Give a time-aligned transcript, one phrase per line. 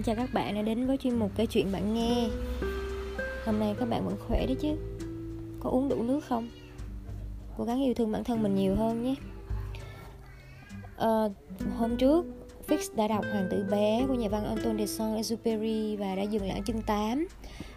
[0.00, 2.28] Xin chào các bạn đã đến với chuyên mục kể chuyện bạn nghe.
[3.44, 4.68] Hôm nay các bạn vẫn khỏe đấy chứ?
[5.60, 6.48] Có uống đủ nước không?
[7.58, 9.14] Cố gắng yêu thương bản thân mình nhiều hơn nhé.
[10.96, 11.28] À,
[11.76, 12.26] Hôm trước
[12.68, 16.46] Fix đã đọc Hoàng tử bé của nhà văn anton de Saint-Exupéry và đã dừng
[16.46, 17.26] lại ở chương 8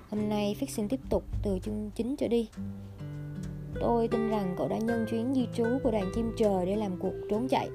[0.10, 2.50] Hôm nay Fix xin tiếp tục từ chương 9 trở đi.
[3.82, 6.98] Tôi tin rằng cậu đã nhân chuyến di trú của đoàn chim trời để làm
[7.00, 7.70] cuộc trốn chạy.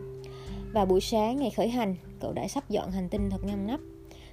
[0.72, 3.80] Và buổi sáng ngày khởi hành, cậu đã sắp dọn hành tinh thật ngăn nắp.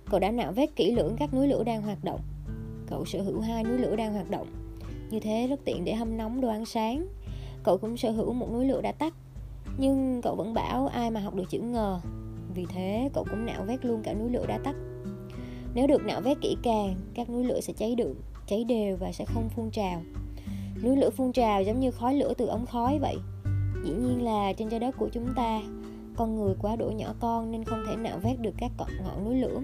[0.09, 2.21] Cậu đã nạo vét kỹ lưỡng các núi lửa đang hoạt động.
[2.87, 4.47] Cậu sở hữu hai núi lửa đang hoạt động.
[5.09, 7.07] Như thế rất tiện để hâm nóng đồ ăn sáng.
[7.63, 9.13] Cậu cũng sở hữu một núi lửa đã tắt.
[9.77, 11.99] Nhưng cậu vẫn bảo ai mà học được chữ ngờ
[12.55, 14.75] Vì thế, cậu cũng nạo vét luôn cả núi lửa đã tắt.
[15.73, 19.11] Nếu được nạo vét kỹ càng, Các núi lửa sẽ cháy được, Cháy đều và
[19.11, 20.01] sẽ không phun trào.
[20.83, 23.15] Núi lửa phun trào giống như khói lửa từ ống khói vậy.
[23.83, 25.61] Dĩ nhiên là trên trái đất của chúng ta,
[26.17, 28.71] Con người quá độ nhỏ con nên không thể nạo vét được các
[29.03, 29.61] ngọn núi lửa.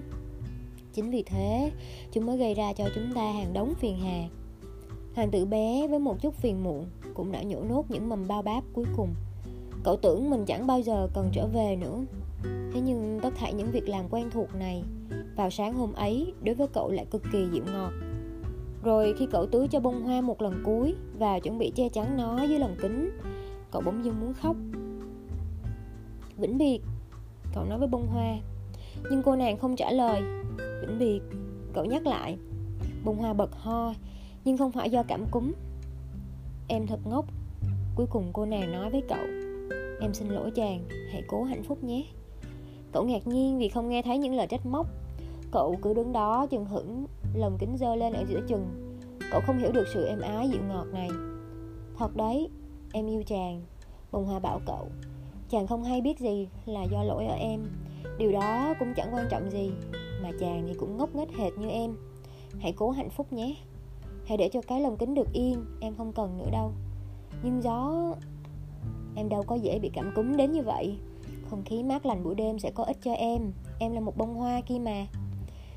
[0.92, 1.72] Chính vì thế,
[2.12, 4.28] chúng mới gây ra cho chúng ta hàng đống phiền hà.
[5.14, 8.42] Hoàng tử bé với một chút phiền muộn cũng đã nhổ nốt những mầm bao
[8.42, 9.08] báp cuối cùng.
[9.84, 12.04] Cậu tưởng mình chẳng bao giờ cần trở về nữa.
[12.42, 14.82] Thế nhưng tất thảy những việc làm quen thuộc này
[15.36, 17.92] vào sáng hôm ấy đối với cậu lại cực kỳ dịu ngọt.
[18.82, 22.16] Rồi khi cậu tưới cho bông hoa một lần cuối và chuẩn bị che chắn
[22.16, 23.10] nó dưới lồng kính,
[23.70, 24.56] cậu bỗng dưng muốn khóc.
[26.36, 26.80] Vĩnh biệt,
[27.54, 28.36] cậu nói với bông hoa.
[29.10, 30.22] Nhưng cô nàng không trả lời
[30.82, 31.20] vĩnh biệt,
[31.72, 32.36] Cậu nhắc lại.
[33.04, 33.94] Bông hoa bật ho,
[34.44, 35.52] Nhưng không phải do cảm cúm.
[36.68, 37.26] Em thật ngốc.
[37.94, 39.26] Cuối cùng cô nàng nói với cậu,
[40.00, 42.04] Em xin lỗi chàng, Hãy cố hạnh phúc nhé.
[42.92, 44.86] Cậu ngạc nhiên vì không nghe thấy những lời trách móc.
[45.52, 48.96] Cậu cứ đứng đó chừng hững, Lồng kính dơ lên ở giữa chừng.
[49.30, 51.08] Cậu không hiểu được sự êm ái dịu ngọt này.
[51.98, 52.48] Thật đấy,
[52.92, 53.62] Em yêu chàng,
[54.12, 54.88] Bông hoa bảo cậu.
[55.48, 57.60] Chàng không hay biết gì là do lỗi ở em.
[58.18, 59.70] Điều đó cũng chẳng quan trọng gì
[60.22, 61.96] mà chàng thì cũng ngốc nghếch hệt như em.
[62.60, 63.56] Hãy cố hạnh phúc nhé.
[64.26, 66.72] Hãy để cho cái lồng kính được yên, em không cần nữa đâu.
[67.42, 68.14] Nhưng gió,
[69.16, 70.96] em đâu có dễ bị cảm cúm đến như vậy.
[71.50, 73.52] Không khí mát lành buổi đêm sẽ có ích cho em.
[73.78, 75.06] Em là một bông hoa kia mà.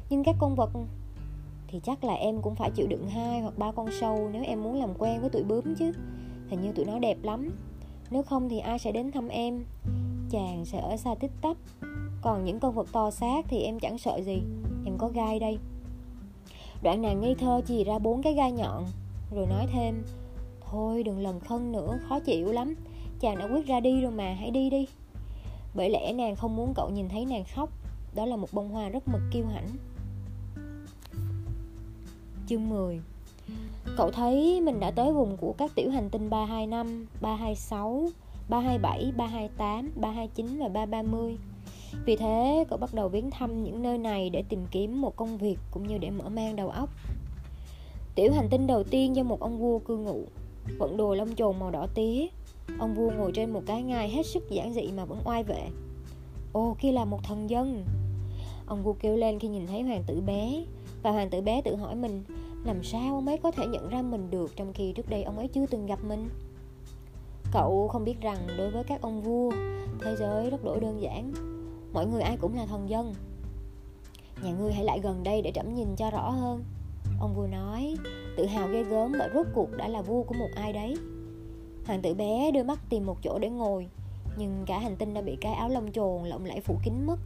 [0.10, 0.70] Nhưng các con vật
[1.68, 4.64] thì chắc là em cũng phải chịu đựng hai hoặc ba con sâu nếu em
[4.64, 5.92] muốn làm quen với tụi bướm chứ.
[6.48, 7.50] Hình như tụi nó đẹp lắm.
[8.12, 9.66] Nếu không thì ai sẽ đến thăm em?
[10.30, 11.58] Chàng sẽ ở xa tích tắp
[12.26, 14.42] còn những con vật to xác thì em chẳng sợ gì.
[14.86, 15.58] Em có gai đây.
[16.84, 18.86] Đoạn nàng ngây thơ chì ra bốn cái gai nhọn
[19.36, 20.04] Rồi nói thêm
[20.62, 22.76] Thôi đừng lần khân nữa khó chịu lắm.
[23.20, 24.88] Chàng đã quyết ra đi rồi mà hãy đi đi.
[25.76, 27.70] Bởi lẽ nàng không muốn cậu nhìn thấy nàng khóc.
[28.16, 29.70] Đó là một bông hoa rất mực kiêu hãnh.
[32.48, 33.02] Chương 10
[33.98, 38.10] Cậu thấy mình đã tới vùng của các tiểu hành tinh 325, 326,
[38.50, 41.38] 327, 328, 329 và 330
[42.06, 45.38] vì thế, cậu bắt đầu viếng thăm những nơi này để tìm kiếm một công
[45.38, 46.90] việc cũng như để mở mang đầu óc.
[48.16, 50.24] Tiểu hành tinh đầu tiên do một ông vua cư ngụ,
[50.78, 52.28] vận đồ lông chồn màu đỏ tía.
[52.80, 55.70] Ông vua ngồi trên một cái ngai hết sức giản dị mà vẫn oai vệ.
[56.54, 57.86] Ồ, kia là một thần dân.
[58.66, 60.64] Ông vua kêu lên khi nhìn thấy hoàng tử bé,
[61.04, 62.24] và hoàng tử bé tự hỏi mình
[62.66, 65.38] làm sao ông ấy có thể nhận ra mình được trong khi trước đây ông
[65.38, 66.30] ấy chưa từng gặp mình.
[67.52, 69.52] Cậu không biết rằng đối với các ông vua,
[70.02, 71.55] thế giới rất đổi đơn giản
[71.96, 73.14] Mọi người ai cũng là thần dân.
[74.44, 76.64] Nhà ngươi hãy lại gần đây để trẫm nhìn cho rõ hơn.
[77.20, 77.96] Ông vua nói,
[78.38, 80.98] Tự hào ghê gớm và rốt cuộc đã là vua của một ai đấy.
[81.86, 83.88] Hoàng tử bé đưa mắt tìm một chỗ để ngồi,
[84.38, 87.18] Nhưng cả hành tinh đã bị cái áo lông chồn lộng lẫy phủ kín mất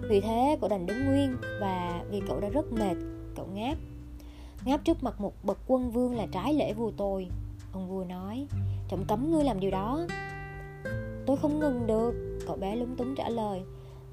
[0.00, 2.96] Vì thế, cậu đành đứng nguyên Và vì cậu đã rất mệt,
[3.36, 3.76] Cậu ngáp.
[4.64, 7.28] Ngáp trước mặt một bậc quân vương là trái lễ vua tôi.
[7.72, 8.46] Ông vua nói,
[8.90, 10.06] Trẫm cấm ngươi làm điều đó.
[11.26, 13.62] Tôi không ngừng được, Cậu bé lúng túng trả lời.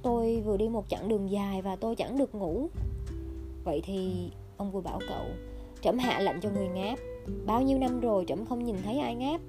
[0.07, 2.69] Tôi vừa đi một chặng đường dài và tôi chẳng được ngủ.
[3.63, 5.25] Vậy thì ông vừa bảo cậu
[5.81, 6.99] Trẫm hạ lệnh cho người ngáp.
[7.45, 9.41] Bao nhiêu năm rồi trẫm không nhìn thấy ai ngáp?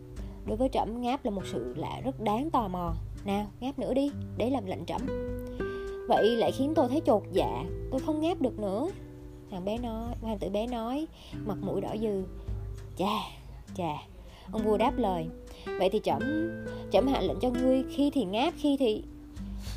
[0.46, 2.94] Đối với trẫm ngáp là một sự lạ rất đáng tò mò.
[3.24, 5.00] Nào ngáp nữa đi Để làm lệnh trẫm.
[6.08, 8.88] Vậy lại khiến tôi thấy chột dạ Tôi không ngáp được nữa.
[9.50, 11.06] Thằng bé nói, hoàng tử bé nói
[11.46, 12.22] Mặt mũi đỏ dừ.
[12.96, 13.18] Chà,
[13.76, 14.02] chà
[14.52, 15.26] Ông vua đáp lời.
[15.78, 16.22] Vậy thì trẫm
[16.92, 19.04] Trẫm hạ lệnh cho ngươi khi thì ngáp khi thì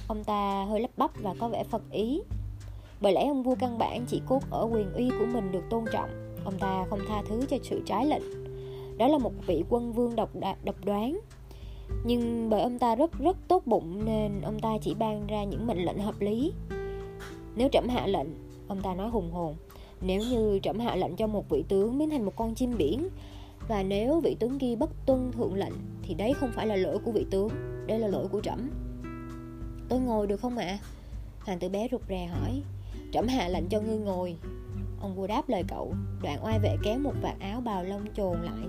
[0.07, 2.21] Ông ta hơi lấp bắp và có vẻ phật ý.
[3.01, 5.85] Bởi lẽ ông vua căn bản chỉ cốt ở quyền uy của mình được tôn
[5.91, 6.09] trọng.
[6.45, 8.23] Ông ta không tha thứ cho sự trái lệnh
[8.97, 10.29] Đó là một vị quân vương độc,
[10.63, 11.19] độc đoán.
[12.05, 15.67] Nhưng bởi ông ta rất rất tốt bụng Nên ông ta chỉ ban ra những
[15.67, 16.53] mệnh lệnh hợp lý.
[17.55, 18.27] Nếu trẫm hạ lệnh
[18.67, 19.55] Ông ta nói hùng hồn
[20.01, 23.07] Nếu như trẫm hạ lệnh cho một vị tướng biến thành một con chim biển
[23.67, 25.73] Và nếu vị tướng kia bất tuân thượng lệnh
[26.03, 27.49] Thì đấy không phải là lỗi của vị tướng
[27.87, 28.69] Đây là lỗi của trẫm.
[29.91, 30.65] Tôi ngồi được không ạ?
[30.65, 30.79] À?
[31.39, 32.61] Hoàng tử bé rụt rè hỏi.
[33.11, 34.35] Trẫm hạ lệnh cho ngươi ngồi.
[35.01, 35.93] Ông vua đáp lời cậu.
[36.21, 38.67] Đoạn oai vệ kéo một vạt áo bào lông trồn lại.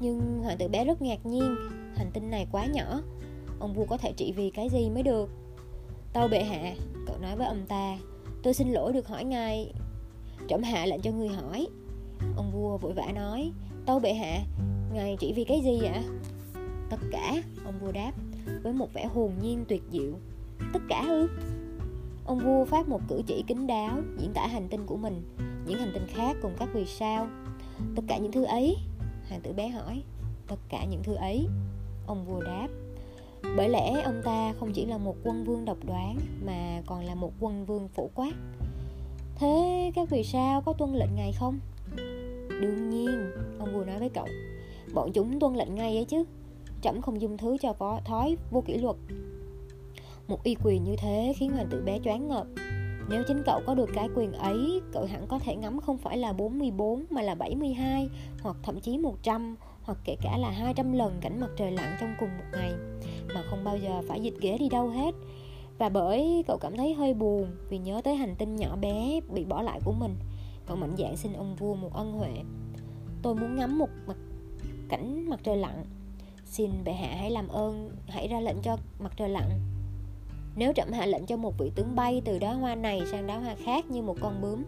[0.00, 1.56] Nhưng hoàng tử bé rất ngạc nhiên.
[1.96, 3.00] Hành tinh này quá nhỏ.
[3.58, 5.30] Ông vua có thể trị vì cái gì mới được?
[6.12, 6.74] Tâu bệ hạ,
[7.06, 7.98] cậu nói với ông ta.
[8.42, 9.72] Tôi xin lỗi được hỏi ngài.
[10.48, 11.66] Trẫm hạ lệnh cho ngươi hỏi.
[12.36, 13.52] Ông vua vội vã nói.
[13.86, 14.40] Tâu bệ hạ,
[14.92, 16.02] ngài chỉ vì cái gì ạ?
[16.90, 18.12] Tất cả, ông vua đáp.
[18.62, 20.12] Với một vẻ hồn nhiên tuyệt diệu
[20.72, 21.28] tất cả ư
[22.28, 25.22] ông vua phát một cử chỉ kín đáo, diễn tả hành tinh của mình,
[25.66, 27.26] những hành tinh khác cùng các vì sao.
[27.96, 28.76] Tất cả những thứ ấy,
[29.28, 30.02] hoàng tử bé hỏi,
[30.46, 31.46] tất cả những thứ ấy,
[32.06, 32.68] ông vua đáp.
[33.56, 36.16] Bởi lẽ ông ta không chỉ là một quân vương độc đoán,
[36.46, 38.32] mà còn là một quân vương phổ quát.
[39.34, 41.58] Thế các vì sao có tuân lệnh ngài không?
[42.60, 44.26] Đương nhiên, ông vua nói với cậu,
[44.94, 46.24] bọn chúng tuân lệnh ngay ấy chứ.
[46.82, 48.96] Trẫm không dung thứ cho có thói vô kỷ luật
[50.28, 52.46] một y quyền như thế khiến hoàng tử bé choáng ngợp
[53.08, 56.18] nếu chính cậu có được cái quyền ấy, cậu hẳn có thể ngắm không phải
[56.18, 58.08] là 44 mà là 72
[58.42, 62.14] hoặc thậm chí 100 hoặc kể cả là 200 lần cảnh mặt trời lặn trong
[62.20, 62.72] cùng một ngày
[63.34, 65.14] mà không bao giờ phải dịch ghế đi đâu hết.
[65.78, 69.44] Và bởi cậu cảm thấy hơi buồn vì nhớ tới hành tinh nhỏ bé bị
[69.44, 70.14] bỏ lại của mình,
[70.66, 72.32] cậu mạnh dạn xin ông vua một ân huệ.
[73.22, 74.16] Tôi muốn ngắm một mặt
[74.88, 75.84] cảnh mặt trời lặn.
[76.44, 79.50] Xin bệ hạ hãy làm ơn, hãy ra lệnh cho mặt trời lặn
[80.58, 83.38] nếu trẫm hạ lệnh cho một vị tướng bay từ đóa hoa này sang đóa
[83.38, 84.64] hoa khác như một con bướm,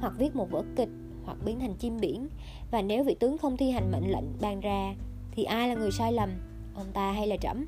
[0.00, 0.88] hoặc viết một vở kịch,
[1.24, 2.28] hoặc biến thành chim biển,
[2.70, 4.94] và nếu vị tướng không thi hành mệnh lệnh ban ra,
[5.30, 6.30] thì ai là người sai lầm,
[6.74, 7.66] ông ta hay là trẫm?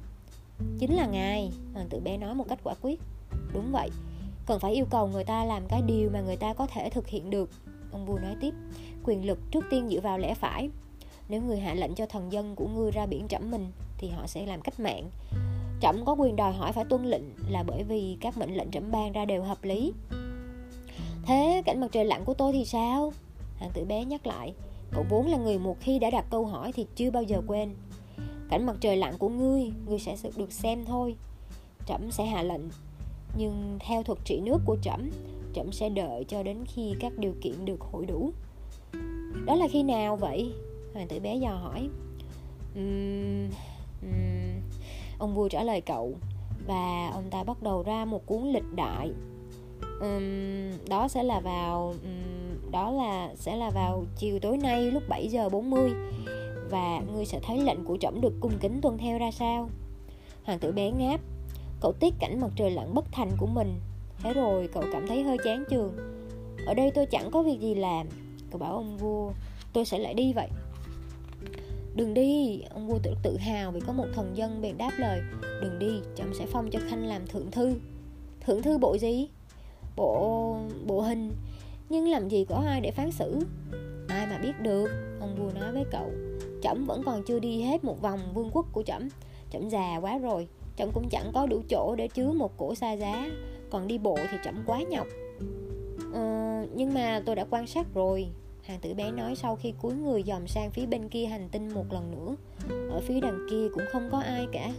[0.79, 3.01] Chính là ngài, hoàng tử bé nói một cách quả quyết.
[3.55, 3.91] Đúng vậy,
[4.47, 7.09] cần phải yêu cầu người ta làm cái điều mà người ta có thể thực
[7.09, 7.51] hiện được.
[7.93, 8.55] Ông vua nói tiếp,
[9.05, 10.71] quyền lực trước tiên dựa vào lẽ phải.
[11.29, 13.67] Nếu người hạ lệnh cho thần dân của ngươi ra biển trẫm mình,
[13.99, 15.11] thì họ sẽ làm cách mạng
[15.81, 18.91] trẫm có quyền đòi hỏi phải tuân lệnh là bởi vì các mệnh lệnh trẫm
[18.91, 19.93] ban ra đều hợp lý.
[21.27, 23.13] Thế cảnh mặt trời lặn của tôi thì sao?
[23.59, 24.55] Hoàng tử bé nhắc lại.
[24.91, 27.75] Cậu vốn là người một khi đã đặt câu hỏi thì chưa bao giờ quên.
[28.51, 31.17] Cảnh mặt trời lặn của ngươi ngươi sẽ được xem thôi.
[31.87, 32.63] Trẫm sẽ hạ lệnh.
[33.39, 35.11] Nhưng theo thuật trị nước của trẫm
[35.55, 38.33] trẫm sẽ đợi cho đến khi các điều kiện được hội đủ.
[39.47, 40.53] Đó là khi nào vậy?
[40.95, 41.89] Hoàng tử bé dò hỏi.
[42.75, 43.51] Um,
[44.03, 44.40] um,
[45.21, 46.15] ông vua trả lời cậu
[46.67, 49.13] và ông ta bắt đầu ra một cuốn lịch đại.
[50.01, 55.03] Um, đó sẽ là vào um, đó là sẽ là vào chiều tối nay lúc
[55.09, 55.91] 7 giờ 40
[56.71, 59.69] và ngươi sẽ thấy lệnh của trẫm được cung kính tuân theo ra sao?
[60.45, 61.21] Hoàng tử bé ngáp.
[61.81, 63.75] Cậu tiếc cảnh mặt trời lặn bất thành của mình.
[64.23, 65.93] Thế rồi cậu cảm thấy hơi chán trường
[66.67, 68.07] ở đây tôi chẳng có việc gì làm.
[68.51, 69.33] Cậu bảo ông vua
[69.73, 70.49] tôi sẽ lại đi vậy.
[71.95, 75.21] Đừng đi, ông vua tự tự hào vì có một thần dân bèn đáp lời
[75.63, 77.75] Đừng đi, chậm sẽ phong cho Khanh làm thượng thư.
[78.41, 79.29] Thượng thư bộ gì?
[79.97, 80.57] Bộ...
[80.87, 81.33] bộ hình.
[81.89, 83.39] Nhưng làm gì có ai để phán xử?
[84.09, 84.89] Ai mà biết được?
[85.21, 86.11] Ông vua nói với cậu.
[86.63, 89.09] Trẫm vẫn còn chưa đi hết một vòng vương quốc của trẫm
[89.51, 90.49] Trẫm già quá rồi.
[90.77, 93.31] Trẫm cũng chẳng có đủ chỗ để chứa một cổ xa giá.
[93.71, 95.07] Còn đi bộ thì trẫm quá nhọc.
[96.15, 98.29] Ờ, Nhưng mà tôi đã quan sát rồi.
[98.71, 101.75] Hàng tử bé nói sau khi cúi người dòm sang phía bên kia hành tinh
[101.75, 102.37] một lần nữa.
[102.91, 104.73] Ở phía đằng kia cũng không có ai cả.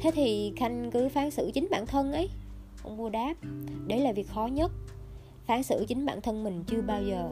[0.00, 2.28] Thế thì Khanh cứ phán xử chính bản thân ấy.
[2.82, 3.34] Ông vua đáp
[3.86, 4.72] Đấy là việc khó nhất.
[5.46, 7.30] Phán xử chính bản thân mình chưa bao giờ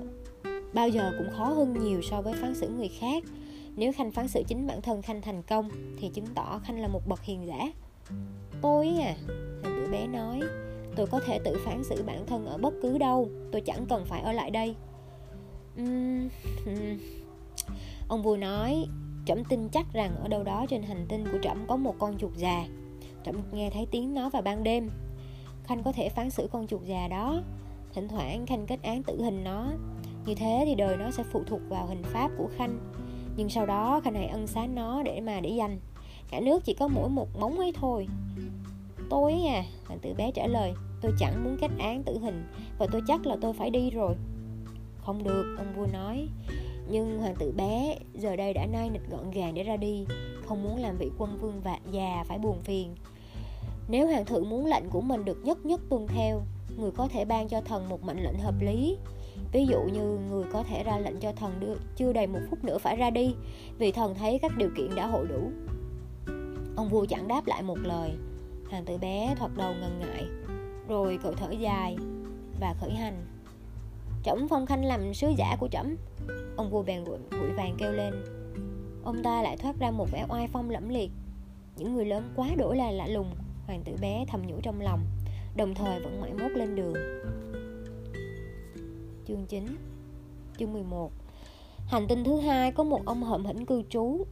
[0.75, 3.25] Bao giờ cũng khó hơn nhiều so với phán xử người khác.
[3.77, 5.71] Nếu Khanh phán xử chính bản thân Khanh thành công
[6.01, 7.73] Thì chứng tỏ Khanh là một bậc hiền giả.
[8.63, 9.15] Tôi à
[9.63, 10.41] Hàng tử bé nói.
[10.97, 13.29] Tôi có thể tự phán xử bản thân ở bất cứ đâu.
[13.53, 14.75] Tôi chẳng cần phải ở lại đây
[18.09, 18.87] Ông vua nói,
[19.27, 22.19] Trẫm tin chắc rằng ở đâu đó trên hành tinh của trẫm có một con
[22.19, 22.67] chuột già.
[23.25, 24.91] Trẫm nghe thấy tiếng nó vào ban đêm.
[25.65, 27.43] Khanh có thể phán xử con chuột già đó.
[27.95, 29.73] Thỉnh thoảng Khanh kết án tử hình nó.
[30.27, 32.79] Như thế thì đời nó sẽ phụ thuộc vào hình pháp của Khanh.
[33.37, 35.79] Nhưng sau đó Khanh hãy ân xá nó để mà để dành.
[36.31, 38.07] Cả nước chỉ có mỗi một móng ấy thôi.
[39.11, 42.45] Tôi à Hoàng tử bé trả lời, Tôi chẳng muốn kết án tử hình
[42.79, 44.17] Và tôi chắc là tôi phải đi rồi
[45.07, 46.29] không được, ông vua nói.
[46.89, 50.05] Nhưng hoàng tử bé giờ đây đã nai nịch gọn gàng để ra đi
[50.47, 52.95] Không muốn làm vị quân vương vạ già phải buồn phiền.
[53.89, 56.43] Nếu hoàng thượng muốn lệnh của mình được nhất nhất tuân theo
[56.77, 58.97] Người có thể ban cho thần một mệnh lệnh hợp lý.
[59.53, 62.65] Ví dụ như người có thể ra lệnh cho thần đưa, chưa đầy một phút
[62.65, 63.35] nữa phải ra đi
[63.79, 65.51] Vì thần thấy các điều kiện đã hội đủ.
[66.77, 68.11] Ông vua chẳng đáp lại một lời.
[68.71, 70.25] Hoàng tử bé thoạt đầu ngần ngại
[70.89, 71.97] Rồi cậu thở dài
[72.61, 73.36] Và khởi hành
[74.27, 75.97] trẫm phong khanh làm sứ giả của trẫm.
[76.57, 78.15] Ông vua bèn vội, vội vàng kêu lên.
[79.05, 81.11] Ông ta lại thoát ra một vẻ oai phong lẫm liệt.
[81.77, 83.31] Những người lớn quá đổi là lạ lùng
[83.67, 85.01] hoàng tử bé thầm nhủ trong lòng
[85.57, 86.95] đồng thời vẫn mãi mốt lên đường.
[89.29, 89.67] Chương 9
[90.59, 91.13] Chương 11
[91.87, 94.25] Hành tinh thứ hai có một ông hậm hĩnh cư trú.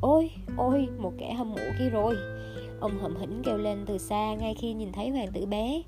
[0.00, 2.16] Ôi, ôi, một kẻ hâm mộ kia rồi.
[2.80, 5.82] Ông hậm hĩnh kêu lên từ xa ngay khi nhìn thấy hoàng tử bé.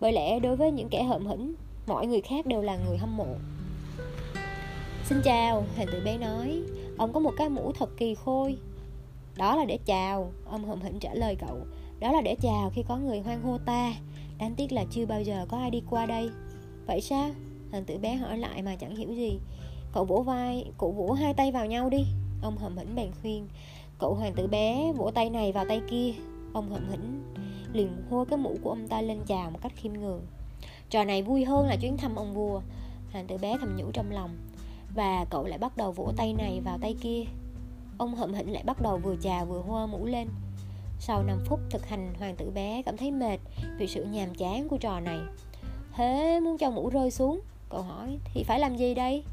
[0.00, 1.54] Bởi lẽ đối với những kẻ hậm hĩnh
[1.86, 3.26] Mọi người khác đều là người hâm mộ.
[5.04, 6.62] Xin chào, hoàng tử bé nói.
[6.98, 8.58] Ông có một cái mũ thật kỳ khôi.
[9.36, 11.58] Đó là để chào Ông hậm hĩnh trả lời cậu.
[12.00, 13.92] Đó là để chào khi có người hoan hô ta.
[14.38, 16.30] Đáng tiếc là chưa bao giờ có ai đi qua đây.
[16.86, 17.30] Vậy sao?
[17.70, 19.38] Hoàng tử bé hỏi lại mà chẳng hiểu gì.
[19.92, 22.04] Cậu vỗ vai, cậu vỗ hai tay vào nhau đi.
[22.42, 23.48] Ông hậm hĩnh bèn khuyên.
[23.98, 26.12] Cậu hoàng tử bé vỗ tay này vào tay kia.
[26.52, 27.22] Ông hậm hĩnh
[27.72, 30.20] liền hô cái mũ của ông ta lên chào một cách khiêm nhường
[30.90, 32.60] Trò này vui hơn là chuyến thăm ông vua
[33.12, 34.36] Hoàng tử bé thầm nhủ trong lòng.
[34.94, 37.24] Và cậu lại bắt đầu vỗ tay này vào tay kia.
[37.98, 40.28] Ông hậm hĩnh lại bắt đầu vừa chào vừa hoa mũ lên.
[40.98, 43.38] Sau 5 phút thực hành hoàng tử bé cảm thấy mệt
[43.78, 45.18] Vì sự nhàm chán của trò này.
[45.94, 47.40] Thế muốn cho mũ rơi xuống?
[47.70, 48.18] Cậu hỏi.
[48.24, 49.24] Thì phải làm gì đây?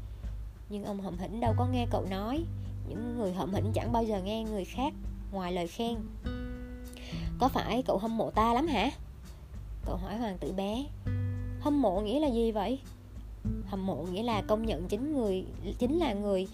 [0.68, 2.44] Nhưng ông hậm hĩnh đâu có nghe cậu nói.
[2.88, 4.92] Những người hậm hĩnh chẳng bao giờ nghe người khác
[5.32, 5.96] Ngoài lời khen.
[7.38, 8.90] Có phải cậu hâm mộ ta lắm hả?
[9.86, 10.84] Cậu hỏi hoàng tử bé
[11.64, 12.78] Hâm mộ nghĩa là gì vậy?
[13.66, 15.44] Hâm mộ nghĩa là công nhận chính người,
[15.78, 16.48] Chính là người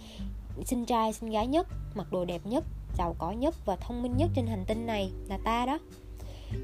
[0.64, 2.64] sinh trai, sinh gái nhất, Mặc đồ đẹp nhất,
[2.98, 5.78] Giàu có nhất và thông minh nhất trên hành tinh này Là ta đó.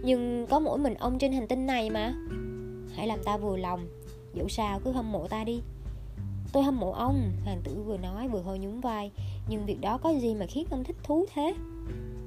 [0.02, 2.14] Nhưng có mỗi mình ông trên hành tinh này mà.
[2.94, 3.86] Hãy làm ta vừa lòng,
[4.34, 5.60] Dẫu sao cứ hâm mộ ta đi.
[6.52, 9.10] Tôi hâm mộ ông, Hoàng tử vừa nói vừa hơi nhún vai,
[9.48, 11.54] Nhưng việc đó có gì mà khiến ông thích thú thế?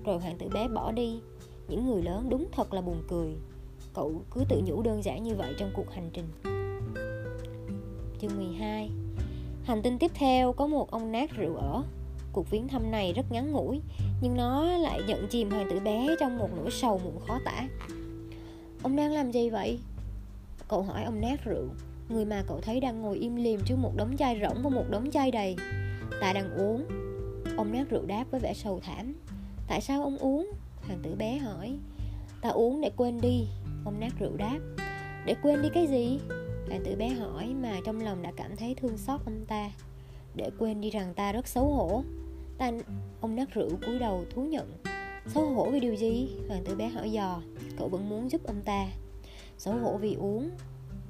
[0.06, 1.20] Rồi hoàng tử bé bỏ đi.
[1.68, 3.36] Những người lớn đúng thật là buồn cười.
[4.00, 6.26] Cậu cứ tự nhủ đơn giản như vậy trong cuộc hành trình.
[8.22, 8.90] Chương 12
[9.64, 11.84] Hành tinh tiếp theo, có một ông nát rượu ở.
[12.34, 13.82] Cuộc viếng thăm này rất ngắn ngủi,
[14.22, 17.68] Nhưng nó lại nhận chìm hoàng tử bé trong một nỗi sầu muộn khó tả.
[18.84, 19.80] Ông đang làm gì vậy?
[20.68, 21.66] Cậu hỏi ông nát rượu,
[22.10, 24.86] Người mà cậu thấy đang ngồi im lìm trước một đống chai rỗng và một
[24.90, 25.56] đống chai đầy.
[26.22, 26.86] Ta đang uống.
[27.58, 29.16] Ông nát rượu đáp với vẻ sầu thảm.
[29.68, 30.52] Tại sao ông uống?
[30.88, 31.78] Hoàng tử bé hỏi.
[32.42, 33.48] Ta uống để quên đi.
[33.86, 34.60] Ông nát rượu đáp.
[35.26, 36.20] Để quên đi cái gì?
[36.68, 39.72] Hoàng tử bé hỏi mà trong lòng đã cảm thấy thương xót ông ta.
[40.36, 42.04] Để quên đi rằng ta rất xấu hổ.
[42.58, 42.72] Ta...
[43.22, 44.72] Ông nát rượu cúi đầu thú nhận.
[45.28, 46.30] Xấu hổ vì điều gì?
[46.48, 47.42] Hoàng tử bé hỏi dò.
[47.78, 48.88] Cậu vẫn muốn giúp ông ta.
[49.58, 50.50] Xấu hổ vì uống.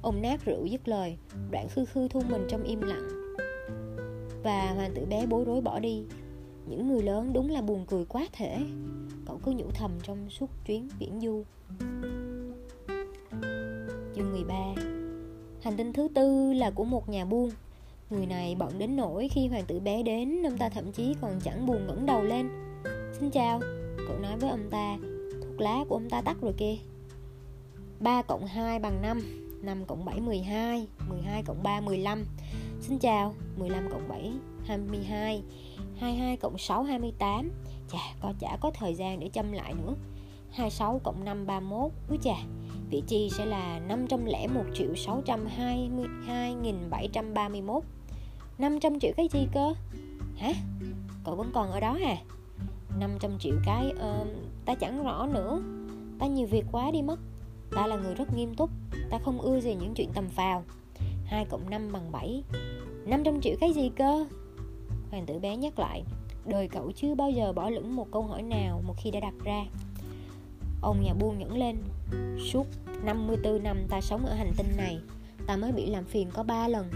[0.02, 1.16] Ông nát rượu dứt lời,
[1.50, 3.08] Đoạn khư khư thu mình trong im lặng.
[4.42, 6.04] Và hoàng tử bé bối rối bỏ đi.
[6.66, 8.58] Những người lớn đúng là buồn cười quá thể.
[9.26, 11.44] Cậu cứ nhủ thầm trong suốt chuyến viễn du.
[14.20, 14.54] Chương 13
[15.62, 17.50] Hành tinh thứ tư là của một nhà buôn.
[18.10, 21.40] Người này bận đến nỗi khi hoàng tử bé đến Ông ta thậm chí còn
[21.40, 22.48] chẳng buồn ngẩng đầu lên.
[23.12, 23.60] Xin chào,
[24.08, 24.98] Cậu nói với ông ta,
[25.42, 26.76] Thuốc lá của ông ta tắt rồi kìa.
[28.00, 29.22] 3 cộng 2 bằng 5
[29.62, 32.24] 5 cộng 7 12 12 cộng 3 15
[32.80, 34.32] Xin chào 15 cộng 7
[34.64, 35.42] 22
[35.96, 37.50] 22 cộng 6 28
[37.92, 39.94] Chà, có chả có thời gian để chăm lại nữa.
[40.50, 42.36] 26 cộng 5 31 Úi chà.
[42.90, 47.80] Vị chi sẽ là 501 triệu 622.731
[48.58, 49.74] 500 triệu cái gì cơ?
[50.36, 50.52] Hả?
[51.24, 52.16] Cậu vẫn còn ở đó à
[52.98, 54.26] 500 triệu cái uh,
[54.64, 55.62] Ta chẳng rõ nữa.
[56.18, 57.18] Ta nhiều việc quá đi mất.
[57.74, 58.70] Ta là người rất nghiêm túc.
[59.10, 60.64] Ta không ưa gì những chuyện tầm phào.
[61.24, 62.42] 2 cộng 5 bằng 7
[63.04, 64.26] 500 triệu cái gì cơ?
[65.10, 66.04] Hoàng tử bé nhắc lại
[66.46, 69.34] Đời cậu chưa bao giờ bỏ lửng một câu hỏi nào Một khi đã đặt
[69.44, 69.64] ra.
[70.82, 71.76] Ông nhà buôn nhẫn lên
[72.52, 72.66] Suốt
[73.04, 74.98] 54 năm ta sống ở hành tinh này
[75.46, 76.90] Ta mới bị làm phiền có 3 lần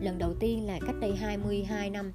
[0.00, 2.12] Lần đầu tiên là cách đây 22 năm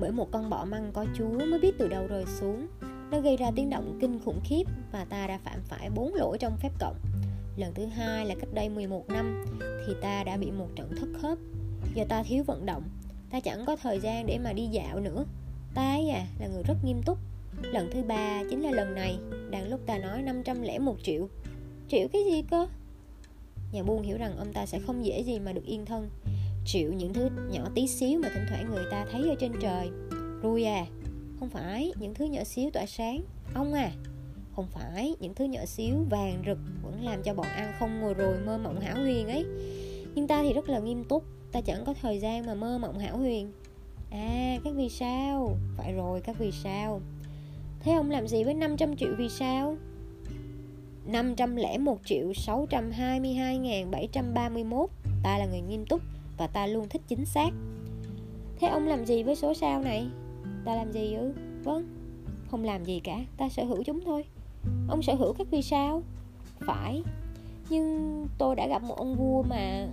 [0.00, 2.66] Bởi một con bọ măng có chúa mới biết từ đâu rơi xuống
[3.14, 6.38] nó gây ra tiếng động kinh khủng khiếp và ta đã phạm phải bốn lỗi
[6.38, 6.96] trong phép cộng.
[7.56, 9.44] Lần thứ hai là cách đây 11 năm
[9.86, 11.38] thì ta đã bị một trận thất khớp.
[11.94, 12.82] Do ta thiếu vận động,
[13.30, 15.24] ta chẳng có thời gian để mà đi dạo nữa.
[15.74, 17.18] Ta ấy à là người rất nghiêm túc.
[17.72, 19.18] Lần thứ ba chính là lần này,
[19.50, 21.28] đang lúc ta nói 501 triệu.
[21.88, 22.66] Triệu cái gì cơ?
[23.72, 26.10] Nhà buôn hiểu rằng ông ta sẽ không dễ gì mà được yên thân.
[26.66, 29.88] Triệu những thứ nhỏ tí xíu mà thỉnh thoảng người ta thấy ở trên trời.
[30.42, 30.86] Rui à,
[31.40, 33.20] không phải những thứ nhỏ xíu tỏa sáng
[33.54, 33.90] Ông à
[34.56, 38.14] Không phải những thứ nhỏ xíu vàng rực Vẫn làm cho bọn ăn không ngồi
[38.14, 39.46] rồi mơ mộng hảo huyền ấy
[40.14, 42.98] Nhưng ta thì rất là nghiêm túc Ta chẳng có thời gian mà mơ mộng
[42.98, 43.52] hảo huyền
[44.10, 47.00] À các vì sao Phải rồi các vì sao
[47.84, 49.76] Thế ông làm gì với 500 triệu vì sao?
[51.06, 54.86] 501 triệu 622.731
[55.22, 56.00] Ta là người nghiêm túc
[56.38, 57.50] Và ta luôn thích chính xác.
[58.60, 60.06] Thế ông làm gì với số sao này?
[60.64, 61.32] Ta làm gì ư?
[61.64, 61.88] Vâng
[62.50, 64.24] Không làm gì cả, ta sở hữu chúng thôi.
[64.88, 66.02] Ông sở hữu các vì sao?
[66.60, 67.02] Phải
[67.70, 69.88] Nhưng tôi đã gặp một ông vua mà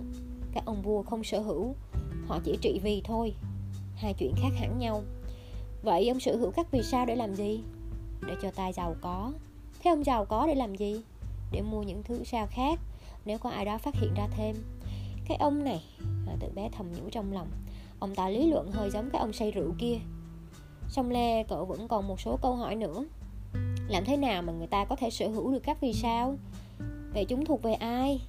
[0.52, 1.74] các ông vua không sở hữu.
[2.26, 3.34] Họ chỉ trị vì thôi
[3.96, 5.02] hai chuyện khác hẳn nhau.
[5.82, 7.60] Vậy ông sở hữu các vì sao để làm gì?
[8.26, 9.32] Để cho ta giàu có.
[9.80, 11.00] Thế ông giàu có để làm gì?
[11.52, 12.78] Để mua những thứ sao khác,
[13.24, 14.56] nếu có ai đó phát hiện ra thêm.
[15.28, 15.84] Cái ông này
[16.26, 17.48] là tự bé thầm nhủ trong lòng.
[17.98, 19.98] Ông ta lý luận hơi giống cái ông say rượu kia.
[20.88, 23.04] Song lê cậu vẫn còn một số câu hỏi nữa.
[23.88, 26.34] Làm thế nào mà người ta có thể sở hữu được các vì sao?
[27.14, 28.20] Vậy chúng thuộc về ai?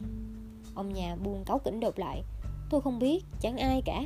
[0.75, 2.23] Ông nhà buông cáu kỉnh đột lại.
[2.69, 4.03] Tôi không biết, chẳng ai cả.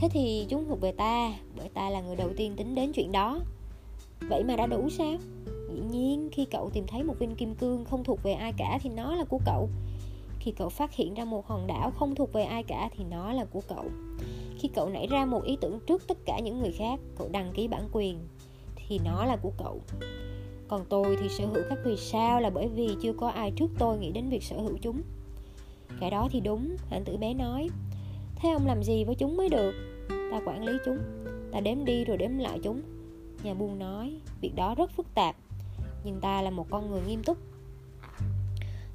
[0.00, 3.12] Thế thì chúng thuộc về ta, bởi ta là người đầu tiên tính đến chuyện
[3.12, 3.40] đó
[4.20, 5.14] vậy mà đã đủ sao?
[5.74, 8.78] Dĩ nhiên, khi cậu tìm thấy một viên kim cương không thuộc về ai cả
[8.82, 9.68] thì nó là của cậu.
[10.40, 13.32] Khi cậu phát hiện ra một hòn đảo không thuộc về ai cả thì nó
[13.32, 13.84] là của cậu.
[14.58, 17.52] Khi cậu nảy ra một ý tưởng trước tất cả những người khác, cậu đăng
[17.54, 18.18] ký bản quyền
[18.76, 19.80] thì nó là của cậu.
[20.68, 23.70] Còn tôi thì sở hữu các vì sao là bởi vì chưa có ai trước
[23.78, 25.02] tôi nghĩ đến việc sở hữu chúng.
[26.00, 27.68] Cái đó thì đúng hạnh tử bé nói.
[28.36, 29.72] Thế ông làm gì với chúng mới được?
[30.08, 30.98] Ta quản lý chúng,
[31.52, 32.80] ta đếm đi rồi đếm lại chúng
[33.42, 35.36] nhà buôn nói, việc đó rất phức tạp,
[36.04, 37.38] nhưng ta là một con người nghiêm túc.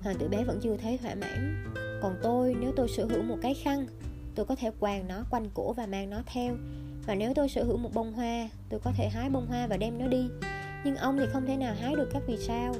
[0.02, 1.64] Hoàng tử bé vẫn chưa thấy thỏa mãn.
[2.02, 3.88] Còn tôi, nếu tôi sở hữu một cái khăn,
[4.36, 6.56] tôi có thể quàng nó quanh cổ và mang nó theo.
[7.06, 9.78] Và nếu tôi sở hữu một bông hoa, tôi có thể hái bông hoa và
[9.78, 10.30] đem nó đi.
[10.86, 12.76] Nhưng ông thì không thể nào hái được các vì sao.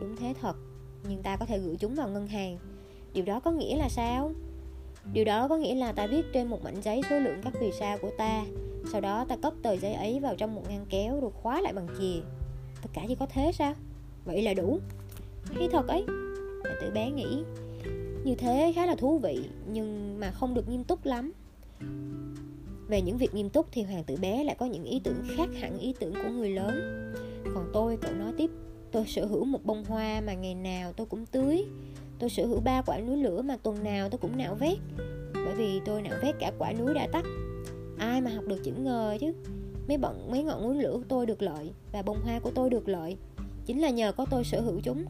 [0.00, 0.56] Đúng thế thật,
[1.08, 2.58] nhưng ta có thể gửi chúng vào ngân hàng.
[3.12, 4.32] Điều đó có nghĩa là sao?
[5.12, 7.72] Điều đó có nghĩa là ta viết trên một mảnh giấy số lượng các vì
[7.80, 8.44] sao của ta
[8.92, 11.72] sau đó ta cất tờ giấy ấy vào trong một ngăn kéo rồi khóa lại
[11.72, 12.20] bằng chìa.
[12.82, 13.74] Tất cả chỉ có thế sao?
[14.24, 14.78] Vậy là đủ.
[15.44, 16.04] Hay thật ấy.
[16.64, 17.42] Đệ tử bé nghĩ
[18.24, 19.40] Như thế khá là thú vị
[19.72, 21.32] Nhưng mà không được nghiêm túc lắm.
[22.88, 25.48] Về những việc nghiêm túc Thì hoàng tử bé lại có những ý tưởng khác
[25.60, 26.74] hẳn ý tưởng của người lớn.
[27.54, 28.50] Còn tôi, cậu nói tiếp
[28.92, 31.64] Tôi sở hữu một bông hoa mà ngày nào tôi cũng tưới.
[32.18, 34.78] Tôi sở hữu ba quả núi lửa mà tuần nào tôi cũng nạo vét.
[35.34, 37.24] Bởi vì tôi nạo vét cả quả núi đã tắt.
[37.98, 39.32] Ai mà học được chữ ngờ chứ?
[39.88, 42.70] Mấy bận mấy ngọn núi lửa của tôi được lợi Và bông hoa của tôi
[42.70, 43.16] được lợi.
[43.66, 45.04] Chính là nhờ có tôi sở hữu chúng.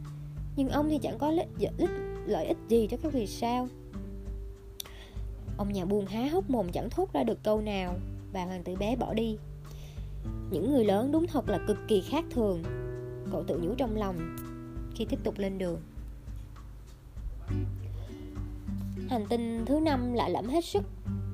[0.56, 1.46] Nhưng ông thì chẳng có lợi,
[1.78, 1.90] ích,
[2.26, 3.68] lợi ích gì cho các vì sao?
[5.56, 7.94] Ông nhà buôn há hốc mồm chẳng thốt ra được câu nào
[8.32, 9.36] và hoàng tử bé bỏ đi.
[10.50, 12.62] Những người lớn đúng thật là cực kỳ khác thường.
[13.32, 14.36] Cậu tự nhủ trong lòng
[14.94, 15.80] khi tiếp tục lên đường.
[19.08, 20.82] Hành tinh thứ năm lạ lẫm hết sức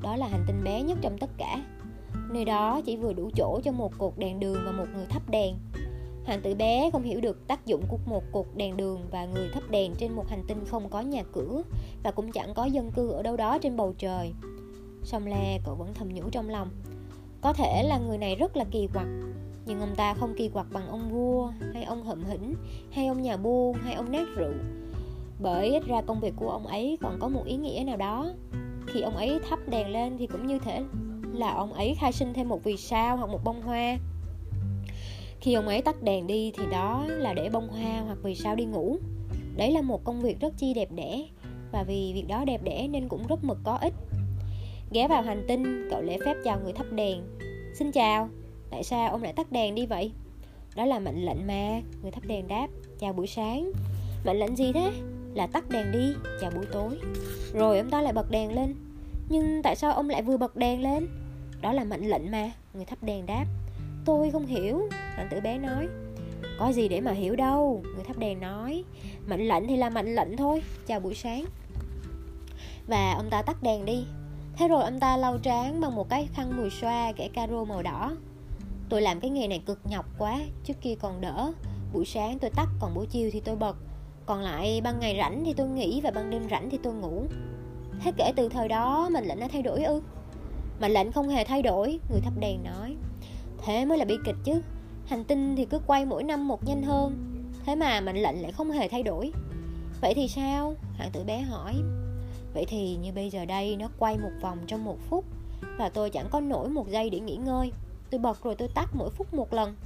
[0.02, 1.58] đó là hành tinh bé nhất trong tất cả
[2.30, 5.22] nơi đó chỉ vừa đủ chỗ cho một cột đèn đường và một người thắp
[5.30, 5.56] đèn
[6.24, 9.48] Hoàng tử bé không hiểu được tác dụng của một cột đèn đường và người
[9.54, 11.62] thắp đèn trên một hành tinh không có nhà cửa
[12.02, 14.32] và cũng chẳng có dân cư ở đâu đó trên bầu trời.
[15.04, 16.68] Song Le cậu vẫn thầm nhủ trong lòng.
[17.40, 19.06] Có thể là người này rất là kỳ quặc,
[19.66, 22.54] nhưng ông ta không kỳ quặc bằng ông vua, hay ông hậm hĩnh,
[22.90, 24.52] hay ông nhà buôn, hay ông nát rượu.
[25.40, 28.32] Bởi ít ra công việc của ông ấy còn có một ý nghĩa nào đó.
[28.92, 30.82] Khi ông ấy thắp đèn lên thì cũng như thể
[31.32, 33.98] là ông ấy khai sinh thêm một vì sao hoặc một bông hoa.
[35.40, 38.56] Khi ông ấy tắt đèn đi thì đó là để bông hoa hoặc vì sao
[38.56, 38.96] đi ngủ.
[39.56, 41.24] Đấy là một công việc rất chi đẹp đẽ,
[41.72, 43.94] và vì việc đó đẹp đẽ nên cũng rất mực có ích.
[44.92, 47.22] Ghé vào hành tinh, cậu lễ phép chào người thắp đèn.
[47.74, 48.28] Xin chào,
[48.70, 50.12] tại sao ông lại tắt đèn đi vậy?
[50.76, 52.68] Đó là mệnh lệnh mà người thắp đèn đáp.
[52.98, 53.72] Chào buổi sáng.
[54.24, 54.92] Mệnh lệnh gì thế?
[55.34, 56.98] Là tắt đèn đi chào buổi tối.
[57.54, 58.74] Rồi ông ta lại bật đèn lên.
[59.28, 61.08] Nhưng tại sao ông lại vừa bật đèn lên?
[61.60, 63.44] Đó là mệnh lệnh mà, người thắp đèn đáp.
[64.04, 65.88] Tôi không hiểu thằng tử bé nói.
[66.58, 68.84] Có gì để mà hiểu đâu, Người thắp đèn nói.
[69.26, 71.44] Mệnh lệnh thì là mệnh lệnh thôi, Chào buổi sáng.
[72.86, 74.04] Và ông ta tắt đèn đi.
[74.56, 77.82] Thế rồi ông ta lau trán bằng một cái khăn mùi xoa kẻ caro màu
[77.82, 78.16] đỏ.
[78.88, 81.52] Tôi làm cái nghề này cực nhọc quá, Trước kia còn đỡ.
[81.92, 83.76] Buổi sáng tôi tắt, còn buổi chiều thì tôi bật.
[84.26, 87.24] Còn lại ban ngày rảnh thì tôi nghỉ Và ban đêm rảnh thì tôi ngủ.
[88.00, 90.02] Thế kể từ thời đó, mệnh lệnh đã thay đổi ư?
[90.80, 92.96] Mệnh lệnh không hề thay đổi, Người thắp đèn nói.
[93.58, 94.62] Thế mới là bi kịch chứ.
[95.06, 97.16] Hành tinh thì cứ quay mỗi năm một nhanh hơn.
[97.66, 99.32] Thế mà mệnh lệnh lại không hề thay đổi.
[100.00, 100.74] Vậy thì sao?
[100.96, 101.74] Hoàng tử bé hỏi.
[102.54, 105.24] Vậy thì như bây giờ đây, nó quay một vòng trong một phút.
[105.78, 107.72] Và tôi chẳng có nổi một giây để nghỉ ngơi.
[108.10, 109.76] Tôi bật rồi tôi tắt mỗi phút một lần.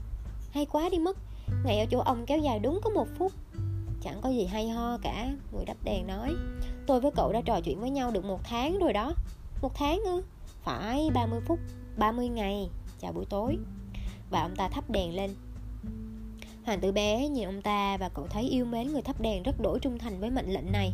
[0.50, 1.16] Hay quá đi mất.
[1.64, 3.32] Ngày ở chỗ ông kéo dài đúng có một phút.
[4.06, 6.34] Chẳng có gì hay ho cả, Người đắp đèn nói.
[6.86, 9.12] Tôi với cậu đã trò chuyện với nhau được một tháng rồi đó.
[9.62, 10.22] Một tháng ư?
[10.62, 11.58] Phải 30 phút
[11.96, 12.70] 30 ngày.
[13.00, 13.56] Chào buổi tối.
[14.30, 15.30] Và ông ta thắp đèn lên.
[16.64, 19.60] Hoàng tử bé nhìn ông ta và cậu thấy yêu mến người thắp đèn rất
[19.62, 20.92] đổi trung thành với mệnh lệnh này.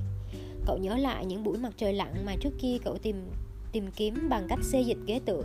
[0.66, 3.30] Cậu nhớ lại những buổi mặt trời lặn mà trước kia cậu tìm
[3.72, 5.42] tìm kiếm bằng cách xê dịch ghế tựa.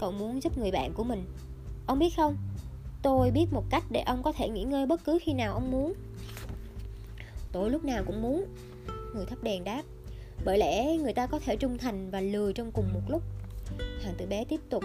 [0.00, 1.24] Cậu muốn giúp người bạn của mình.
[1.86, 2.36] Ông biết không?
[3.02, 5.70] Tôi biết một cách để ông có thể nghỉ ngơi bất cứ khi nào ông
[5.70, 5.94] muốn
[7.56, 8.44] tôi lúc nào cũng muốn.
[9.14, 9.82] Người thắp đèn đáp.
[10.44, 13.22] Bởi lẽ người ta có thể trung thành và lừa trong cùng một lúc.
[14.02, 14.82] Hoàng tử bé tiếp tục.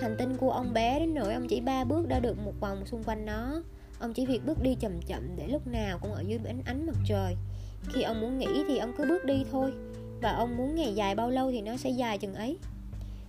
[0.00, 2.86] Hành tinh của ông bé đến nỗi ông chỉ ba bước đã được một vòng
[2.86, 3.62] xung quanh nó.
[3.98, 6.86] Ông chỉ việc bước đi chậm chậm để lúc nào cũng ở dưới ánh ánh
[6.86, 7.36] mặt trời.
[7.92, 9.72] Khi ông muốn nghỉ thì ông cứ bước đi thôi.
[10.22, 12.58] Và ông muốn ngày dài bao lâu thì nó sẽ dài chừng ấy.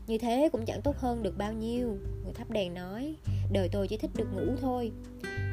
[0.07, 3.15] Như thế cũng chẳng tốt hơn được bao nhiêu, người thắp đèn nói.
[3.51, 4.91] Đời tôi chỉ thích được ngủ thôi.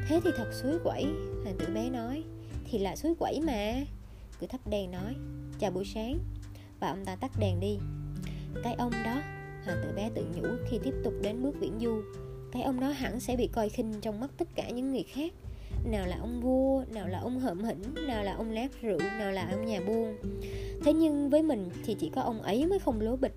[0.07, 1.05] Thế thì thật suối quẩy,
[1.43, 2.23] hoàng tử bé nói
[2.73, 3.73] thì là suối quẩy mà.
[4.39, 5.15] Cứ thắp đèn nói,
[5.59, 6.19] chào buổi sáng.
[6.79, 7.77] Và ông ta tắt đèn đi.
[8.63, 9.21] Cái ông đó
[9.65, 12.01] hoàng tử bé tự nhủ khi tiếp tục đến bước viễn du.
[12.51, 15.33] Cái ông đó hẳn sẽ bị coi khinh trong mắt tất cả những người khác.
[15.91, 19.31] Nào là ông vua, nào là ông hợm hĩnh, nào là ông lát rượu, nào
[19.31, 20.17] là ông nhà buôn.
[20.85, 23.35] Thế nhưng với mình thì chỉ có ông ấy mới không lố bịch.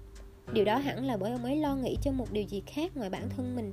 [0.53, 3.11] Điều đó hẳn là bởi ông ấy lo nghĩ cho một điều gì khác ngoài
[3.11, 3.73] bản thân mình.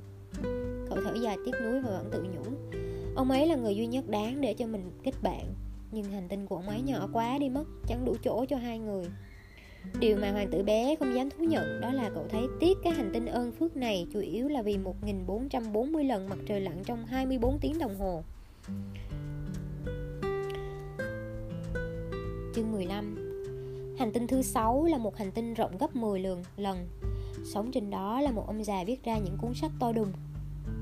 [0.88, 2.80] Cậu thở dài tiếc nuối và vẫn tự nhủ
[3.16, 5.54] ông ấy là người duy nhất đáng để cho mình kết bạn
[5.92, 8.78] nhưng hành tinh của ông ấy nhỏ quá đi mất chẳng đủ chỗ cho hai
[8.78, 9.06] người
[10.00, 12.92] Điều mà hoàng tử bé không dám thú nhận đó là cậu thấy tiếc cái
[12.92, 17.06] hành tinh ơn phước này chủ yếu là vì 1440 lần mặt trời lặn trong
[17.06, 18.22] 24 tiếng đồng hồ.
[22.54, 23.16] Chương 15
[23.98, 26.88] Hành tinh thứ 6 là một hành tinh rộng gấp 10 lần, lần.
[27.44, 30.12] Sống trên đó là một ông già viết ra những cuốn sách to đùng.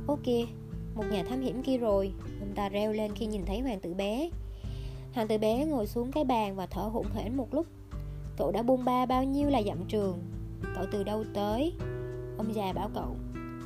[0.07, 0.27] Ok,
[0.95, 3.95] một nhà thám hiểm kia rồi, ông ta reo lên khi nhìn thấy hoàng tử
[3.95, 4.31] bé.
[5.15, 7.67] Hoàng tử bé ngồi xuống cái bàn và thở hổn hển một lúc.
[8.37, 10.19] Cậu đã buông ba bao nhiêu là dặm trường?
[10.75, 11.73] Cậu từ đâu tới?
[12.39, 13.17] Ông già bảo cậu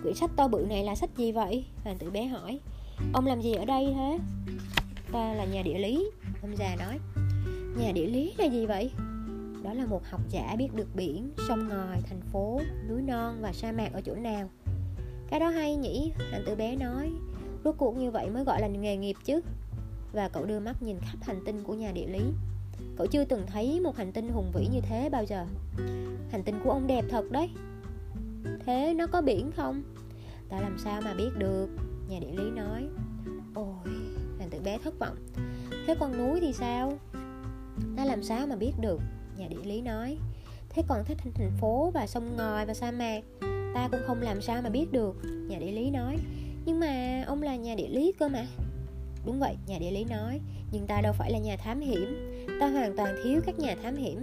[0.02, 1.64] Quyển sách to bự này là sách gì vậy?
[1.84, 2.60] Hoàng tử bé hỏi.
[3.12, 4.18] Ông làm gì ở đây thế?
[5.12, 6.10] Ta là nhà địa lý
[6.42, 6.98] Ông già nói.
[7.78, 8.90] Nhà địa lý là gì vậy?
[9.62, 13.52] Đó là một học giả biết được biển, sông ngòi, thành phố, núi non và
[13.52, 14.50] sa mạc ở chỗ nào.
[15.30, 16.12] Cái đó hay nhỉ?
[16.30, 17.12] Hoàng tử bé nói.
[17.64, 19.40] Rốt cuộc như vậy mới gọi là nghề nghiệp chứ.
[20.12, 22.22] Và cậu đưa mắt nhìn khắp hành tinh của nhà địa lý.
[22.96, 25.46] Cậu chưa từng thấy một hành tinh hùng vĩ như thế bao giờ.
[26.30, 27.50] Hành tinh của ông đẹp thật đấy.
[28.66, 29.82] Thế nó có biển không?
[30.48, 31.68] Ta làm sao mà biết được?
[32.08, 32.88] Nhà địa lý nói.
[33.54, 33.92] Ôi,
[34.36, 35.16] hoàng tử bé thất vọng.
[35.86, 36.92] Thế con núi thì sao?
[37.96, 39.00] Ta làm sao mà biết được?
[39.36, 40.18] Nhà địa lý nói.
[40.68, 43.20] Thế còn thích thành phố và sông ngòi và sa mạc.
[43.76, 45.16] Ta cũng không làm sao mà biết được.
[45.48, 46.16] Nhà địa lý nói.
[46.64, 48.46] Nhưng mà ông là nhà địa lý cơ mà.
[49.26, 50.40] Đúng vậy, nhà địa lý nói.
[50.72, 52.36] Nhưng ta đâu phải là nhà thám hiểm.
[52.60, 54.22] Ta hoàn toàn thiếu các nhà thám hiểm.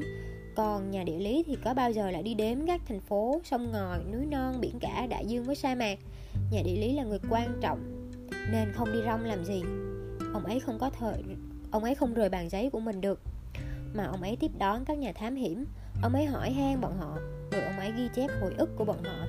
[0.55, 3.71] Còn nhà địa lý thì có bao giờ lại đi đếm các thành phố, sông
[3.71, 5.99] ngòi, núi non, biển cả, đại dương với sa mạc?
[6.51, 8.09] Nhà địa lý là người quan trọng
[8.51, 9.61] Nên không đi rong làm gì.
[10.33, 11.23] Ông ấy không có thời
[11.71, 13.19] Ông ấy không rời bàn giấy của mình được.
[13.93, 15.65] Mà ông ấy tiếp đón các nhà thám hiểm.
[16.01, 17.17] Ông ấy hỏi han bọn họ.
[17.53, 19.25] Rồi ông ấy ghi chép hồi ức của bọn họ.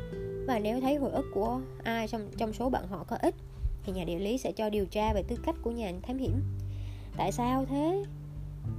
[0.47, 3.35] Và nếu thấy hồi ức của ai trong, trong số bọn họ có ít
[3.83, 6.43] Thì nhà địa lý sẽ cho điều tra về tư cách của nhà thám hiểm.
[7.17, 8.05] Tại sao thế?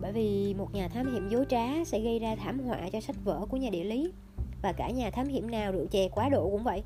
[0.02, 3.16] bởi vì một nhà thám hiểm dối trá sẽ gây ra thảm họa cho sách
[3.24, 4.12] vở của nhà địa lý
[4.62, 6.84] và cả nhà thám hiểm nào rượu chè quá độ cũng vậy.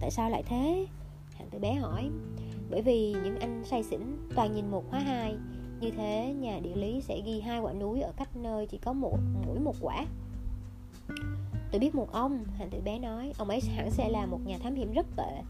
[0.00, 0.86] Tại sao lại thế?
[1.34, 2.10] Hạng tử bé hỏi.
[2.70, 4.00] Bởi vì những anh say xỉn
[4.34, 5.34] toàn nhìn một hóa hai.
[5.80, 8.92] Như thế nhà địa lý sẽ ghi hai quả núi ở cách nơi chỉ có
[8.92, 10.06] một mỗi một quả
[11.72, 14.58] tôi biết một ông hạng tử bé nói, ông ấy hẳn sẽ là một nhà
[14.58, 15.42] thám hiểm rất tệ,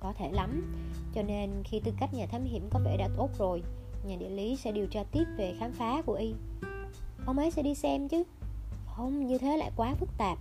[0.00, 0.74] có thể lắm.
[1.14, 3.62] Cho nên khi tư cách nhà thám hiểm có vẻ đã tốt rồi,
[4.06, 6.32] nhà địa lý sẽ điều tra tiếp về khám phá của y.
[7.26, 8.22] Ông ấy sẽ đi xem chứ.
[8.86, 10.38] Không, như thế lại quá phức tạp.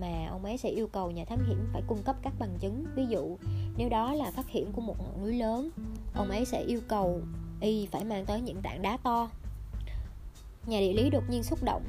[0.00, 2.86] Mà ông ấy sẽ yêu cầu nhà thám hiểm phải cung cấp các bằng chứng.
[2.94, 3.36] Ví dụ,
[3.76, 5.70] nếu đó là phát hiện của một ngọn núi lớn,
[6.14, 7.20] ông ấy sẽ yêu cầu
[7.60, 9.28] y phải mang tới những tảng đá to.
[10.66, 11.82] Nhà địa lý đột nhiên xúc động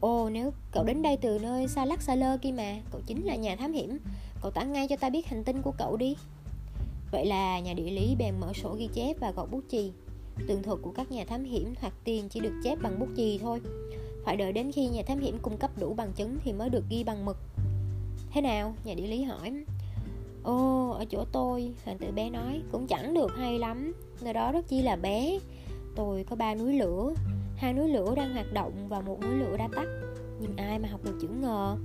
[0.00, 3.26] ồ nếu cậu đến đây từ nơi xa lắc xa lơ kia mà cậu chính
[3.26, 3.98] là nhà thám hiểm.
[4.42, 6.16] Cậu tả ngay cho ta biết hành tinh của cậu đi.
[7.12, 9.92] Vậy là nhà địa lý bèn mở sổ ghi chép và gọt bút chì.
[10.48, 13.38] Tường thuật của các nhà thám hiểm hoặc tiền chỉ được chép bằng bút chì
[13.38, 13.60] thôi.
[14.24, 16.84] Phải đợi đến khi nhà thám hiểm cung cấp đủ bằng chứng thì mới được
[16.88, 17.36] ghi bằng mực.
[18.30, 18.74] Thế nào?
[18.84, 19.64] Nhà địa lý hỏi.
[20.42, 23.92] Ồ, ở chỗ tôi, hoàng tử bé nói Cũng chẳng được hay lắm.
[24.20, 25.38] Nơi đó rất chi là bé.
[25.96, 27.14] Tôi có ba núi lửa.
[27.56, 29.86] Hai núi lửa đang hoạt động và một núi lửa đã tắt.
[30.40, 31.76] Nhưng ai mà học được chữ ngờ?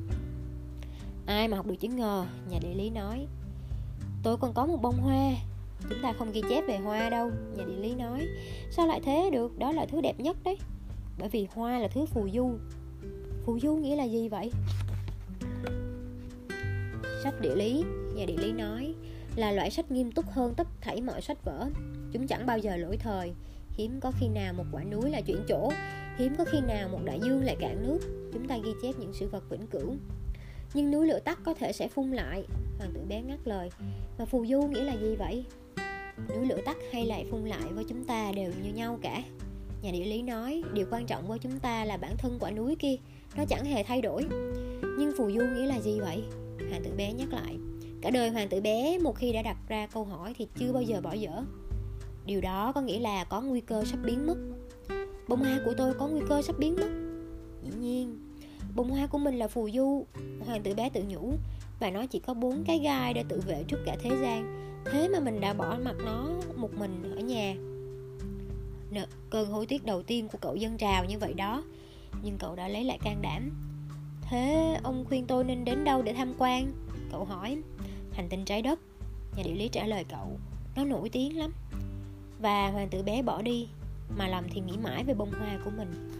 [1.25, 2.25] Ai mà học được chữ ngờ?
[2.49, 3.27] Nhà địa lý nói.
[4.23, 5.31] Tôi còn có một bông hoa.
[5.89, 8.27] Chúng ta không ghi chép về hoa đâu, Nhà địa lý nói.
[8.71, 9.57] Sao lại thế được?
[9.60, 10.57] Đó là thứ đẹp nhất đấy.
[11.19, 12.51] Bởi vì hoa là thứ phù du.
[13.45, 14.51] Phù du nghĩa là gì vậy?
[17.23, 17.84] Sách địa lý.
[18.15, 18.93] Nhà địa lý nói
[19.36, 21.69] Là loại sách nghiêm túc hơn tất thảy mọi sách vở.
[22.12, 23.34] Chúng chẳng bao giờ lỗi thời.
[23.82, 25.72] Hiếm có khi nào một quả núi là chuyển chỗ,
[26.17, 28.00] Hiếm có khi nào một đại dương lại cạn nước.
[28.34, 29.96] Chúng ta ghi chép những sự vật vĩnh cửu.
[30.74, 32.44] Nhưng núi lửa tắt có thể sẽ phun lại.
[32.78, 33.70] Hoàng tử bé ngắt lời.
[34.20, 35.46] Mà phù du nghĩa là gì vậy?
[36.30, 39.24] Núi lửa tắt hay lại phun lại với chúng ta đều như nhau cả.
[39.82, 42.76] Nhà địa lý nói, điều quan trọng với chúng ta là bản thân quả núi
[42.76, 42.96] kia,
[43.36, 44.26] nó chẳng hề thay đổi.
[45.00, 46.24] Nhưng phù du nghĩa là gì vậy?
[46.70, 47.58] Hoàng tử bé nhắc lại.
[48.02, 50.84] Cả đời hoàng tử bé, một khi đã đặt ra câu hỏi thì chưa bao
[50.84, 51.44] giờ bỏ dở
[52.25, 54.38] điều đó có nghĩa là có nguy cơ sắp biến mất.
[55.27, 56.89] Bông hoa của tôi có nguy cơ sắp biến mất.
[57.63, 58.19] Dĩ nhiên
[58.75, 60.05] bông hoa của mình là phù du
[60.45, 61.34] hoàng tử bé tự nhủ
[61.79, 64.57] và nó chỉ có bốn cái gai để tự vệ trước cả thế gian.
[64.86, 67.55] Thế mà mình đã bỏ mặt nó một mình ở nhà.
[68.91, 71.63] Nợ, cơn hối tiếc đầu tiên của cậu dân trào như vậy đó.
[72.23, 73.51] Nhưng cậu đã lấy lại can đảm.
[74.21, 76.71] Thế ông khuyên tôi nên đến đâu để tham quan?
[77.12, 77.57] Cậu hỏi.
[78.12, 78.79] Hành tinh trái đất.
[79.38, 80.39] Nhà địa lý trả lời cậu.
[80.75, 81.53] Nó nổi tiếng lắm
[82.41, 83.67] và hoàng tử bé bỏ đi,
[84.17, 86.12] mà lòng thì nghĩ mãi về bông hoa của mình.